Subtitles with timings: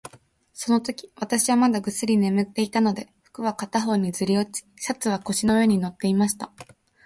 [0.51, 6.51] そのとき、私はまだぐっすり眠っていたので、服は片方にずり落ち、シャツは腰の上に載っていました。